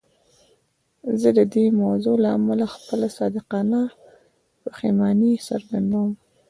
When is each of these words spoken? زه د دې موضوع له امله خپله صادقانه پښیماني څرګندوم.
زه 1.21 1.29
د 1.37 1.39
دې 1.53 1.65
موضوع 1.81 2.15
له 2.23 2.29
امله 2.37 2.65
خپله 2.75 3.07
صادقانه 3.17 3.79
پښیماني 4.63 5.33
څرګندوم. 5.47 6.09